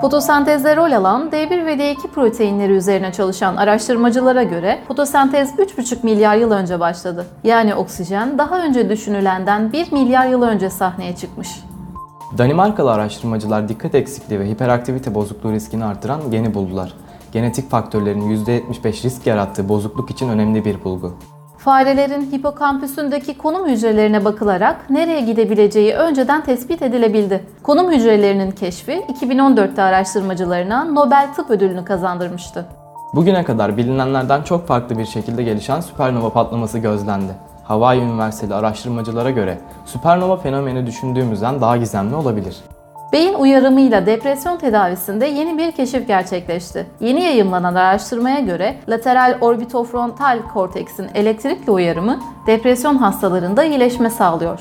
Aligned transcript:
Fotosentezde 0.00 0.76
rol 0.76 0.92
alan 0.92 1.28
D1 1.28 1.66
ve 1.66 1.74
D2 1.74 2.08
proteinleri 2.08 2.72
üzerine 2.72 3.12
çalışan 3.12 3.56
araştırmacılara 3.56 4.42
göre 4.42 4.78
fotosentez 4.88 5.54
3,5 5.54 5.96
milyar 6.02 6.36
yıl 6.36 6.50
önce 6.50 6.80
başladı. 6.80 7.26
Yani 7.44 7.74
oksijen 7.74 8.38
daha 8.38 8.64
önce 8.64 8.88
düşünülenden 8.90 9.72
1 9.72 9.92
milyar 9.92 10.26
yıl 10.26 10.42
önce 10.42 10.70
sahneye 10.70 11.16
çıkmış. 11.16 11.48
Danimarkalı 12.38 12.92
araştırmacılar 12.92 13.68
dikkat 13.68 13.94
eksikliği 13.94 14.40
ve 14.40 14.48
hiperaktivite 14.48 15.14
bozukluğu 15.14 15.52
riskini 15.52 15.84
artıran 15.84 16.20
geni 16.30 16.54
buldular. 16.54 16.92
Genetik 17.32 17.70
faktörlerin 17.70 18.44
%75 18.44 19.04
risk 19.04 19.26
yarattığı 19.26 19.68
bozukluk 19.68 20.10
için 20.10 20.28
önemli 20.28 20.64
bir 20.64 20.84
bulgu. 20.84 21.14
Farelerin 21.66 22.32
hipokampüsündeki 22.32 23.38
konum 23.38 23.68
hücrelerine 23.68 24.24
bakılarak 24.24 24.90
nereye 24.90 25.20
gidebileceği 25.20 25.94
önceden 25.94 26.44
tespit 26.44 26.82
edilebildi. 26.82 27.44
Konum 27.62 27.92
hücrelerinin 27.92 28.50
keşfi 28.50 28.92
2014'te 28.92 29.82
araştırmacılarına 29.82 30.84
Nobel 30.84 31.28
Tıp 31.36 31.50
Ödülünü 31.50 31.84
kazandırmıştı. 31.84 32.66
Bugüne 33.14 33.44
kadar 33.44 33.76
bilinenlerden 33.76 34.42
çok 34.42 34.66
farklı 34.66 34.98
bir 34.98 35.04
şekilde 35.04 35.42
gelişen 35.42 35.80
süpernova 35.80 36.32
patlaması 36.32 36.78
gözlendi. 36.78 37.32
Hawaii 37.64 38.00
Üniversiteli 38.00 38.54
araştırmacılara 38.54 39.30
göre 39.30 39.58
süpernova 39.86 40.36
fenomeni 40.36 40.86
düşündüğümüzden 40.86 41.60
daha 41.60 41.76
gizemli 41.76 42.14
olabilir. 42.14 42.56
Beyin 43.16 43.34
uyarımıyla 43.34 44.06
depresyon 44.06 44.56
tedavisinde 44.56 45.26
yeni 45.26 45.58
bir 45.58 45.72
keşif 45.72 46.08
gerçekleşti. 46.08 46.86
Yeni 47.00 47.22
yayımlanan 47.24 47.74
araştırmaya 47.74 48.40
göre 48.40 48.74
lateral 48.88 49.38
orbitofrontal 49.40 50.38
korteksin 50.54 51.06
elektrikli 51.14 51.70
uyarımı 51.70 52.20
depresyon 52.46 52.96
hastalarında 52.96 53.64
iyileşme 53.64 54.10
sağlıyor. 54.10 54.60